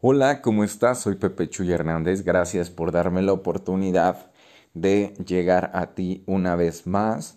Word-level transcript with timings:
Hola, 0.00 0.42
¿cómo 0.42 0.62
estás? 0.62 1.00
Soy 1.00 1.16
Pepe 1.16 1.48
Chuy 1.48 1.72
Hernández. 1.72 2.22
Gracias 2.22 2.70
por 2.70 2.92
darme 2.92 3.20
la 3.20 3.32
oportunidad 3.32 4.30
de 4.72 5.12
llegar 5.26 5.72
a 5.74 5.96
ti 5.96 6.22
una 6.26 6.54
vez 6.54 6.86
más. 6.86 7.36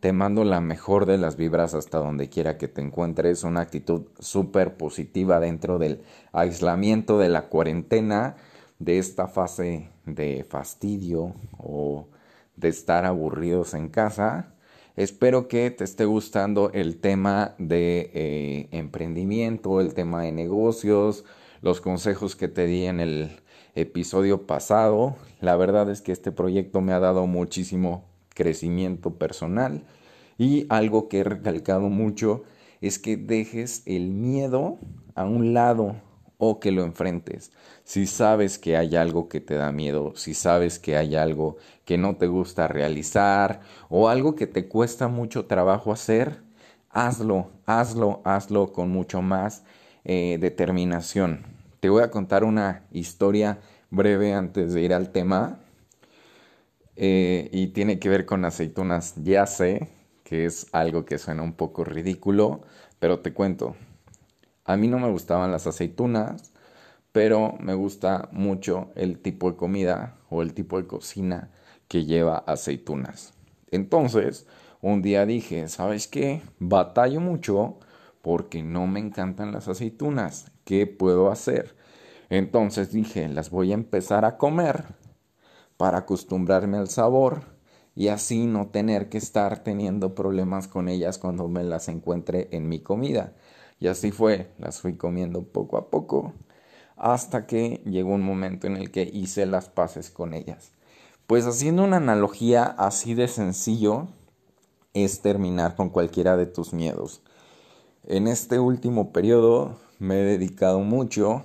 Te 0.00 0.12
mando 0.12 0.42
la 0.42 0.60
mejor 0.60 1.06
de 1.06 1.16
las 1.16 1.36
vibras 1.36 1.74
hasta 1.74 1.98
donde 1.98 2.28
quiera 2.28 2.58
que 2.58 2.66
te 2.66 2.80
encuentres. 2.80 3.44
Una 3.44 3.60
actitud 3.60 4.08
súper 4.18 4.76
positiva 4.76 5.38
dentro 5.38 5.78
del 5.78 6.02
aislamiento 6.32 7.20
de 7.20 7.28
la 7.28 7.42
cuarentena, 7.42 8.34
de 8.80 8.98
esta 8.98 9.28
fase 9.28 9.88
de 10.04 10.44
fastidio 10.50 11.36
o 11.56 12.08
de 12.56 12.66
estar 12.66 13.06
aburridos 13.06 13.74
en 13.74 13.88
casa. 13.88 14.56
Espero 14.96 15.46
que 15.46 15.70
te 15.70 15.84
esté 15.84 16.04
gustando 16.04 16.72
el 16.74 16.98
tema 16.98 17.54
de 17.58 18.10
eh, 18.12 18.68
emprendimiento, 18.72 19.80
el 19.80 19.94
tema 19.94 20.22
de 20.22 20.32
negocios, 20.32 21.24
los 21.62 21.80
consejos 21.80 22.36
que 22.36 22.48
te 22.48 22.66
di 22.66 22.84
en 22.84 23.00
el 23.00 23.40
episodio 23.74 24.46
pasado. 24.46 25.16
La 25.40 25.56
verdad 25.56 25.88
es 25.90 26.02
que 26.02 26.12
este 26.12 26.32
proyecto 26.32 26.80
me 26.80 26.92
ha 26.92 27.00
dado 27.00 27.26
muchísimo 27.26 28.04
crecimiento 28.34 29.14
personal 29.14 29.84
y 30.38 30.66
algo 30.68 31.08
que 31.08 31.20
he 31.20 31.24
recalcado 31.24 31.88
mucho 31.88 32.42
es 32.80 32.98
que 32.98 33.16
dejes 33.16 33.82
el 33.86 34.10
miedo 34.10 34.78
a 35.14 35.24
un 35.24 35.54
lado 35.54 35.96
o 36.38 36.58
que 36.58 36.72
lo 36.72 36.82
enfrentes. 36.82 37.52
Si 37.84 38.06
sabes 38.06 38.58
que 38.58 38.76
hay 38.76 38.96
algo 38.96 39.28
que 39.28 39.40
te 39.40 39.54
da 39.54 39.70
miedo, 39.70 40.14
si 40.16 40.34
sabes 40.34 40.80
que 40.80 40.96
hay 40.96 41.14
algo 41.14 41.56
que 41.84 41.98
no 41.98 42.16
te 42.16 42.26
gusta 42.26 42.66
realizar 42.66 43.60
o 43.88 44.08
algo 44.08 44.34
que 44.34 44.48
te 44.48 44.66
cuesta 44.66 45.06
mucho 45.06 45.46
trabajo 45.46 45.92
hacer, 45.92 46.42
hazlo, 46.90 47.50
hazlo, 47.66 48.20
hazlo 48.24 48.72
con 48.72 48.90
mucho 48.90 49.22
más 49.22 49.62
eh, 50.04 50.38
determinación. 50.40 51.51
Te 51.82 51.88
voy 51.90 52.04
a 52.04 52.12
contar 52.12 52.44
una 52.44 52.84
historia 52.92 53.58
breve 53.90 54.34
antes 54.34 54.72
de 54.72 54.82
ir 54.82 54.94
al 54.94 55.10
tema 55.10 55.58
eh, 56.94 57.48
y 57.52 57.66
tiene 57.72 57.98
que 57.98 58.08
ver 58.08 58.24
con 58.24 58.44
aceitunas. 58.44 59.14
Ya 59.16 59.46
sé 59.46 59.88
que 60.22 60.44
es 60.44 60.68
algo 60.70 61.04
que 61.04 61.18
suena 61.18 61.42
un 61.42 61.54
poco 61.54 61.82
ridículo, 61.82 62.60
pero 63.00 63.18
te 63.18 63.32
cuento. 63.32 63.74
A 64.64 64.76
mí 64.76 64.86
no 64.86 65.00
me 65.00 65.10
gustaban 65.10 65.50
las 65.50 65.66
aceitunas, 65.66 66.52
pero 67.10 67.56
me 67.58 67.74
gusta 67.74 68.28
mucho 68.30 68.92
el 68.94 69.18
tipo 69.18 69.50
de 69.50 69.56
comida 69.56 70.18
o 70.30 70.42
el 70.42 70.54
tipo 70.54 70.80
de 70.80 70.86
cocina 70.86 71.50
que 71.88 72.04
lleva 72.04 72.44
aceitunas. 72.46 73.34
Entonces, 73.72 74.46
un 74.82 75.02
día 75.02 75.26
dije, 75.26 75.66
¿sabes 75.66 76.06
qué? 76.06 76.42
Batallo 76.60 77.18
mucho 77.18 77.80
porque 78.22 78.62
no 78.62 78.86
me 78.86 79.00
encantan 79.00 79.50
las 79.50 79.66
aceitunas. 79.66 80.51
¿Qué 80.64 80.86
puedo 80.86 81.30
hacer? 81.30 81.76
Entonces 82.30 82.92
dije, 82.92 83.28
las 83.28 83.50
voy 83.50 83.72
a 83.72 83.74
empezar 83.74 84.24
a 84.24 84.38
comer 84.38 84.84
para 85.76 85.98
acostumbrarme 85.98 86.78
al 86.78 86.88
sabor 86.88 87.42
y 87.94 88.08
así 88.08 88.46
no 88.46 88.68
tener 88.68 89.08
que 89.08 89.18
estar 89.18 89.62
teniendo 89.62 90.14
problemas 90.14 90.68
con 90.68 90.88
ellas 90.88 91.18
cuando 91.18 91.48
me 91.48 91.62
las 91.64 91.88
encuentre 91.88 92.48
en 92.52 92.68
mi 92.68 92.80
comida. 92.80 93.34
Y 93.80 93.88
así 93.88 94.12
fue, 94.12 94.52
las 94.58 94.80
fui 94.80 94.96
comiendo 94.96 95.42
poco 95.42 95.76
a 95.76 95.90
poco 95.90 96.32
hasta 96.96 97.46
que 97.46 97.82
llegó 97.84 98.10
un 98.14 98.22
momento 98.22 98.66
en 98.66 98.76
el 98.76 98.90
que 98.90 99.02
hice 99.02 99.44
las 99.44 99.68
paces 99.68 100.10
con 100.10 100.34
ellas. 100.34 100.72
Pues 101.26 101.46
haciendo 101.46 101.82
una 101.82 101.96
analogía 101.96 102.64
así 102.64 103.14
de 103.14 103.26
sencillo 103.26 104.08
es 104.94 105.20
terminar 105.20 105.74
con 105.74 105.90
cualquiera 105.90 106.36
de 106.36 106.46
tus 106.46 106.72
miedos. 106.72 107.22
En 108.04 108.28
este 108.28 108.58
último 108.58 109.12
periodo 109.12 109.76
me 110.02 110.20
he 110.20 110.24
dedicado 110.24 110.80
mucho 110.80 111.44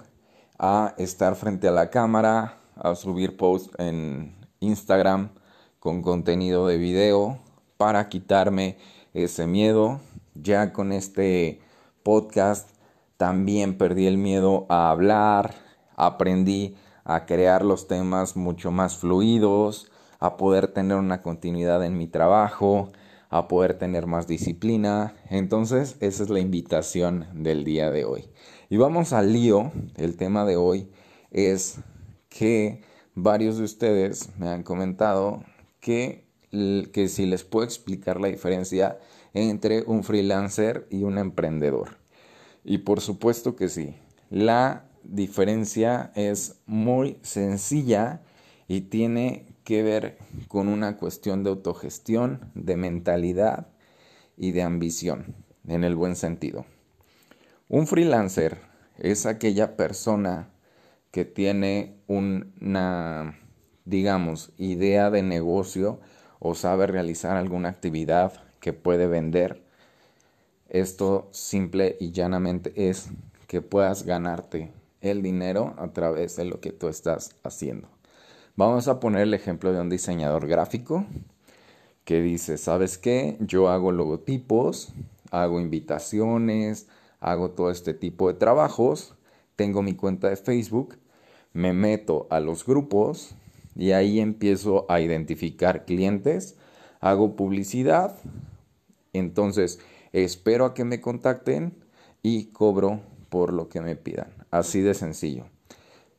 a 0.58 0.96
estar 0.98 1.36
frente 1.36 1.68
a 1.68 1.72
la 1.72 1.92
cámara, 1.92 2.58
a 2.76 2.96
subir 2.96 3.38
posts 3.38 3.70
en 3.78 4.36
Instagram 4.62 5.30
con 5.80 6.02
contenido 6.02 6.66
de 6.66 6.78
video 6.78 7.38
para 7.78 8.10
quitarme 8.10 8.80
ese 9.14 9.46
miedo. 9.46 10.00
Ya 10.34 10.74
con 10.74 10.92
este 10.92 11.62
podcast 12.02 12.72
también 13.18 13.78
perdí 13.78 14.08
el 14.08 14.18
miedo 14.18 14.66
a 14.70 14.90
hablar, 14.90 15.54
aprendí 15.96 16.76
a 17.04 17.28
crear 17.28 17.64
los 17.64 17.88
temas 17.88 18.36
mucho 18.36 18.72
más 18.72 18.98
fluidos, 18.98 19.92
a 20.20 20.36
poder 20.36 20.68
tener 20.68 20.98
una 20.98 21.22
continuidad 21.22 21.86
en 21.86 21.96
mi 21.96 22.08
trabajo, 22.08 22.90
a 23.30 23.48
poder 23.48 23.78
tener 23.78 24.08
más 24.08 24.28
disciplina. 24.28 25.16
Entonces, 25.30 25.98
esa 26.00 26.24
es 26.24 26.30
la 26.30 26.40
invitación 26.40 27.28
del 27.34 27.64
día 27.64 27.92
de 27.92 28.06
hoy. 28.06 28.30
Y 28.70 28.78
vamos 28.78 29.14
al 29.14 29.34
lío. 29.34 29.72
El 29.96 30.18
tema 30.18 30.46
de 30.46 30.56
hoy 30.56 30.90
es 31.32 31.80
que 32.30 32.82
varios 33.16 33.58
de 33.58 33.64
ustedes 33.64 34.30
me 34.38 34.50
han 34.50 34.64
comentado 34.64 35.44
que, 35.80 36.26
que 36.52 37.08
si 37.10 37.26
les 37.26 37.44
puedo 37.44 37.66
explicar 37.66 38.20
la 38.20 38.28
diferencia 38.28 39.00
entre 39.34 39.84
un 39.84 40.04
freelancer 40.04 40.88
y 40.90 41.04
un 41.04 41.18
emprendedor. 41.18 41.98
Y 42.64 42.80
por 42.80 43.02
supuesto 43.02 43.56
que 43.56 43.70
sí. 43.70 43.96
La 44.30 44.90
diferencia 45.04 46.12
es 46.16 46.60
muy 46.66 47.18
sencilla 47.22 48.22
y 48.68 48.82
tiene 48.82 49.46
que 49.68 49.84
ver 49.84 50.18
con 50.48 50.70
una 50.70 50.96
cuestión 50.96 51.44
de 51.44 51.50
autogestión, 51.50 52.40
de 52.56 52.78
mentalidad 52.78 53.68
y 54.38 54.54
de 54.54 54.62
ambición, 54.62 55.36
en 55.68 55.84
el 55.84 55.94
buen 55.94 56.16
sentido. 56.16 56.66
Un 57.68 57.86
freelancer 57.86 58.62
es 58.98 59.26
aquella 59.26 59.76
persona 59.76 60.48
que 61.12 61.26
tiene 61.26 61.98
una, 62.08 63.38
digamos, 63.84 64.54
idea 64.58 65.10
de 65.10 65.22
negocio 65.22 66.00
o 66.40 66.56
sabe 66.56 66.88
realizar 66.88 67.36
alguna 67.36 67.68
actividad 67.68 68.32
que 68.62 68.72
puede 68.72 69.08
vender. 69.08 69.66
Esto 70.70 71.28
simple 71.34 71.98
y 72.00 72.12
llanamente 72.12 72.72
es 72.90 73.10
que 73.48 73.62
puedas 73.62 74.04
ganarte 74.04 74.72
el 75.02 75.22
dinero 75.22 75.76
a 75.78 75.90
través 75.90 76.38
de 76.38 76.46
lo 76.46 76.62
que 76.62 76.72
tú 76.72 76.88
estás 76.88 77.36
haciendo. 77.44 77.97
Vamos 78.58 78.88
a 78.88 79.00
poner 79.00 79.22
el 79.22 79.36
ejemplo 79.36 79.72
de 79.72 79.80
un 79.80 79.88
diseñador 79.88 80.48
gráfico 80.48 81.06
que 82.06 82.22
dice, 82.22 82.58
¿sabes 82.58 82.98
qué? 82.98 83.38
Yo 83.40 83.70
hago 83.70 83.92
logotipos, 83.92 84.94
hago 85.30 85.62
invitaciones, 85.62 86.88
hago 87.20 87.52
todo 87.52 87.70
este 87.70 87.94
tipo 87.94 88.28
de 88.30 88.34
trabajos, 88.34 89.14
tengo 89.56 89.84
mi 89.84 89.94
cuenta 89.94 90.28
de 90.32 90.38
Facebook, 90.38 90.98
me 91.54 91.72
meto 91.72 92.26
a 92.32 92.40
los 92.40 92.66
grupos 92.66 93.36
y 93.76 93.92
ahí 93.92 94.20
empiezo 94.20 94.88
a 94.90 95.02
identificar 95.02 95.86
clientes, 95.86 96.56
hago 97.00 97.36
publicidad, 97.36 98.16
entonces 99.14 99.78
espero 100.14 100.66
a 100.66 100.74
que 100.74 100.84
me 100.84 101.00
contacten 101.00 101.76
y 102.24 102.46
cobro 102.46 103.02
por 103.30 103.54
lo 103.54 103.70
que 103.70 103.82
me 103.82 103.96
pidan. 103.96 104.34
Así 104.50 104.82
de 104.82 104.96
sencillo 104.96 105.46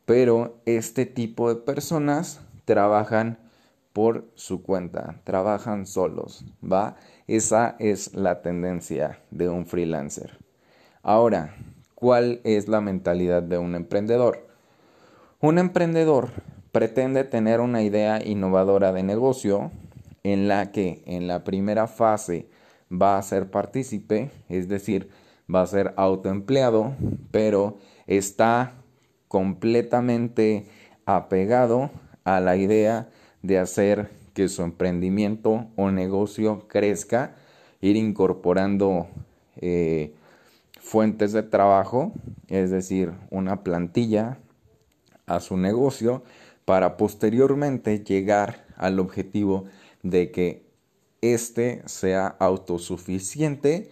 pero 0.09 0.63
este 0.65 1.05
tipo 1.05 1.53
de 1.53 1.61
personas 1.61 2.41
trabajan 2.65 3.39
por 3.93 4.25
su 4.37 4.63
cuenta, 4.63 5.21
trabajan 5.25 5.85
solos, 5.85 6.47
¿va? 6.65 6.97
Esa 7.27 7.77
es 7.79 8.15
la 8.15 8.41
tendencia 8.41 9.21
de 9.31 9.51
un 9.51 9.67
freelancer. 9.67 10.39
Ahora, 11.03 11.55
¿cuál 11.95 12.41
es 12.45 12.69
la 12.69 12.81
mentalidad 12.81 13.43
de 13.43 13.59
un 13.59 13.75
emprendedor? 13.75 14.49
Un 15.41 15.59
emprendedor 15.59 16.31
pretende 16.73 17.25
tener 17.25 17.61
una 17.61 17.83
idea 17.83 18.25
innovadora 18.25 18.95
de 18.95 19.03
negocio 19.03 19.73
en 20.23 20.49
la 20.49 20.73
que 20.73 21.03
en 21.05 21.29
la 21.29 21.45
primera 21.45 21.87
fase 21.87 22.49
va 22.91 23.19
a 23.19 23.23
ser 23.23 23.51
partícipe, 23.51 24.31
es 24.49 24.71
decir, 24.71 25.11
va 25.55 25.61
a 25.61 25.67
ser 25.67 25.93
autoempleado, 25.99 26.95
pero 27.31 27.77
está 28.07 28.73
completamente 29.29 30.67
apegado 31.07 31.91
a 32.25 32.41
la 32.41 32.57
idea 32.57 33.09
de 33.43 33.59
hacer 33.59 34.11
que 34.35 34.49
su 34.49 34.63
emprendimiento 34.63 35.67
o 35.77 35.91
negocio 35.91 36.67
crezca, 36.69 37.37
ir 37.81 37.97
incorporando 37.97 39.07
eh, 39.57 40.15
fuentes 40.81 41.33
de 41.33 41.43
trabajo, 41.43 42.13
es 42.49 42.71
decir, 42.71 43.13
una 43.31 43.63
plantilla 43.63 44.39
a 45.27 45.41
su 45.41 45.57
negocio 45.57 46.23
para 46.65 46.97
posteriormente 46.97 48.01
llegar 48.05 48.67
al 48.77 49.01
objetivo 49.01 49.65
de 50.03 50.31
que 50.31 50.69
éste 51.21 51.83
sea 51.87 52.27
autosuficiente 52.27 53.91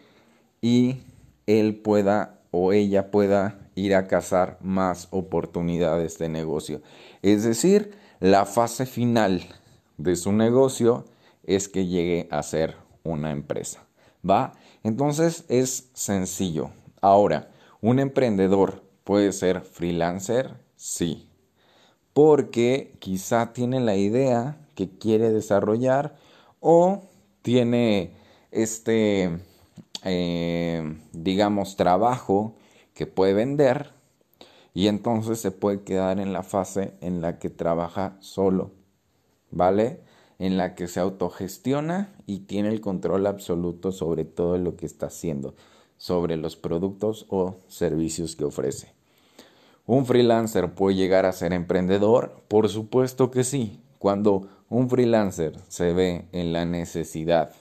y 0.60 0.98
él 1.46 1.76
pueda 1.76 2.35
o 2.50 2.72
ella 2.72 3.10
pueda 3.10 3.68
ir 3.74 3.94
a 3.94 4.06
cazar 4.06 4.58
más 4.60 5.08
oportunidades 5.10 6.18
de 6.18 6.28
negocio. 6.28 6.82
Es 7.22 7.44
decir, 7.44 7.96
la 8.20 8.46
fase 8.46 8.86
final 8.86 9.42
de 9.98 10.16
su 10.16 10.32
negocio 10.32 11.04
es 11.44 11.68
que 11.68 11.86
llegue 11.86 12.28
a 12.30 12.42
ser 12.42 12.76
una 13.02 13.30
empresa. 13.30 13.86
¿Va? 14.28 14.54
Entonces 14.82 15.44
es 15.48 15.90
sencillo. 15.92 16.70
Ahora, 17.00 17.50
un 17.80 17.98
emprendedor 17.98 18.86
¿Puede 19.06 19.30
ser 19.30 19.60
freelancer? 19.60 20.56
Sí. 20.74 21.30
Porque 22.12 22.96
quizá 22.98 23.52
tiene 23.52 23.78
la 23.78 23.94
idea 23.94 24.66
que 24.74 24.98
quiere 24.98 25.30
desarrollar 25.30 26.16
o 26.58 27.04
tiene 27.42 28.16
este, 28.50 29.38
eh, 30.04 30.98
digamos, 31.12 31.76
trabajo 31.76 32.54
que 32.94 33.06
puede 33.06 33.34
vender 33.34 33.92
y 34.74 34.88
entonces 34.88 35.40
se 35.40 35.50
puede 35.50 35.82
quedar 35.82 36.20
en 36.20 36.32
la 36.32 36.42
fase 36.42 36.94
en 37.00 37.20
la 37.20 37.38
que 37.38 37.50
trabaja 37.50 38.16
solo, 38.20 38.72
¿vale? 39.50 40.00
En 40.38 40.58
la 40.58 40.74
que 40.74 40.86
se 40.86 41.00
autogestiona 41.00 42.14
y 42.26 42.40
tiene 42.40 42.68
el 42.68 42.80
control 42.80 43.26
absoluto 43.26 43.90
sobre 43.90 44.24
todo 44.24 44.58
lo 44.58 44.76
que 44.76 44.86
está 44.86 45.06
haciendo, 45.06 45.54
sobre 45.96 46.36
los 46.36 46.56
productos 46.56 47.26
o 47.30 47.56
servicios 47.68 48.36
que 48.36 48.44
ofrece. 48.44 48.92
¿Un 49.86 50.04
freelancer 50.04 50.74
puede 50.74 50.96
llegar 50.96 51.26
a 51.26 51.32
ser 51.32 51.52
emprendedor? 51.52 52.42
Por 52.48 52.68
supuesto 52.68 53.30
que 53.30 53.44
sí. 53.44 53.80
Cuando 53.98 54.48
un 54.68 54.90
freelancer 54.90 55.58
se 55.68 55.92
ve 55.92 56.26
en 56.32 56.52
la 56.52 56.64
necesidad 56.64 57.52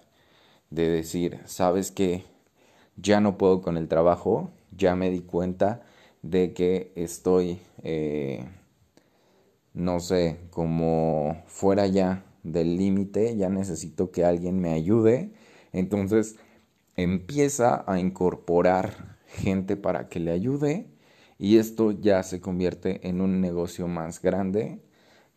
de 0.75 0.89
decir, 0.89 1.39
sabes 1.45 1.91
que 1.91 2.25
ya 2.97 3.19
no 3.19 3.37
puedo 3.37 3.61
con 3.61 3.77
el 3.77 3.87
trabajo, 3.87 4.51
ya 4.75 4.95
me 4.95 5.09
di 5.09 5.21
cuenta 5.21 5.81
de 6.21 6.53
que 6.53 6.91
estoy, 6.95 7.59
eh, 7.83 8.45
no 9.73 9.99
sé, 9.99 10.37
como 10.51 11.43
fuera 11.47 11.87
ya 11.87 12.25
del 12.43 12.77
límite, 12.77 13.35
ya 13.35 13.49
necesito 13.49 14.11
que 14.11 14.25
alguien 14.25 14.59
me 14.59 14.73
ayude. 14.73 15.31
Entonces 15.73 16.35
empieza 16.95 17.83
a 17.87 17.99
incorporar 17.99 19.17
gente 19.27 19.75
para 19.75 20.07
que 20.07 20.19
le 20.19 20.31
ayude 20.31 20.87
y 21.37 21.57
esto 21.57 21.91
ya 21.91 22.23
se 22.23 22.39
convierte 22.39 23.07
en 23.07 23.21
un 23.21 23.41
negocio 23.41 23.87
más 23.87 24.21
grande 24.21 24.81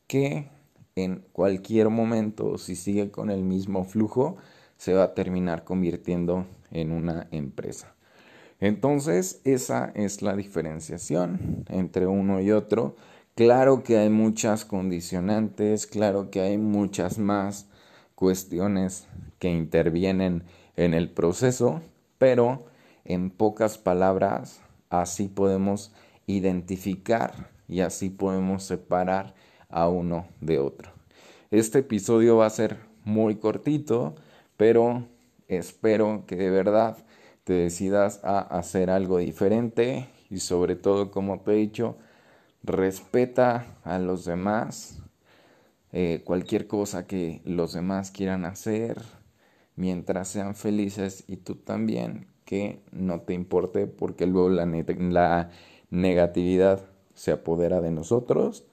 que 0.07 0.51
en 0.95 1.25
cualquier 1.33 1.91
momento, 1.91 2.59
si 2.59 2.75
sigue 2.77 3.11
con 3.11 3.31
el 3.31 3.43
mismo 3.43 3.85
flujo, 3.85 4.37
se 4.79 4.95
va 4.95 5.05
a 5.05 5.15
terminar 5.15 5.65
convirtiendo 5.65 6.47
en 6.71 6.93
una 6.93 7.29
empresa. 7.31 7.95
Entonces, 8.61 9.41
esa 9.45 9.93
es 9.95 10.23
la 10.23 10.35
diferenciación 10.35 11.65
entre 11.69 12.07
uno 12.07 12.41
y 12.41 12.51
otro. 12.51 12.97
Claro 13.35 13.85
que 13.85 13.99
hay 13.99 14.11
muchas 14.11 14.65
condicionantes, 14.65 15.87
claro 15.87 16.31
que 16.31 16.41
hay 16.41 16.59
muchas 16.59 17.19
más 17.19 17.69
cuestiones 18.15 19.07
que 19.39 19.49
intervienen 19.49 20.43
en 20.77 20.95
el 20.95 21.11
proceso, 21.11 21.81
pero 22.19 22.67
en 23.05 23.31
pocas 23.31 23.79
palabras, 23.79 24.61
así 24.91 25.29
podemos 25.29 25.93
identificar 26.27 27.51
y 27.69 27.81
así 27.81 28.11
podemos 28.11 28.65
separar 28.65 29.35
a 29.69 29.89
uno 29.89 30.27
de 30.41 30.59
otro. 30.59 30.91
Este 31.51 31.79
episodio 31.79 32.39
va 32.39 32.47
a 32.47 32.51
ser 32.51 32.79
muy 33.05 33.37
cortito, 33.37 34.17
pero 34.59 35.07
espero 35.47 36.25
que 36.27 36.37
de 36.37 36.51
verdad 36.51 36.99
te 37.45 37.55
decidas 37.55 38.21
a 38.25 38.41
hacer 38.41 38.91
algo 38.91 39.17
diferente 39.17 40.11
y 40.29 40.41
sobre 40.41 40.77
todo, 40.77 41.11
como 41.11 41.41
te 41.41 41.53
he 41.53 41.55
dicho, 41.55 41.97
respeta 42.63 43.79
a 43.85 43.99
los 43.99 44.27
demás, 44.27 45.01
eh, 45.93 46.23
cualquier 46.25 46.67
cosa 46.67 47.07
que 47.07 47.41
los 47.45 47.73
demás 47.73 48.11
quieran 48.11 48.45
hacer, 48.45 49.01
mientras 49.77 50.29
sean 50.29 50.55
felices 50.55 51.25
y 51.29 51.37
tú 51.37 51.55
también, 51.55 52.27
que 52.45 52.83
no 52.91 53.21
te 53.21 53.35
importe 53.35 53.87
porque 53.87 54.27
luego 54.27 54.51
la, 54.51 54.67
la 54.67 55.51
negatividad 55.91 56.85
se 57.15 57.31
apodera 57.31 57.81
de 57.81 57.93
nosotros 57.93 58.65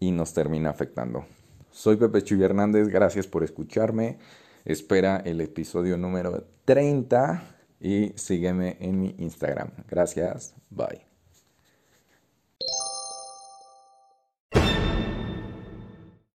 y 0.00 0.12
nos 0.12 0.32
termina 0.32 0.70
afectando. 0.70 1.26
Soy 1.70 1.96
Pepe 1.96 2.22
Chuy 2.22 2.42
Hernández, 2.42 2.88
gracias 2.88 3.26
por 3.26 3.44
escucharme. 3.44 4.18
Espera 4.64 5.22
el 5.24 5.40
episodio 5.40 5.96
número 5.96 6.46
30 6.64 7.42
y 7.80 8.12
sígueme 8.16 8.76
en 8.80 9.00
mi 9.00 9.14
Instagram. 9.18 9.70
Gracias, 9.88 10.54
bye. 10.70 11.11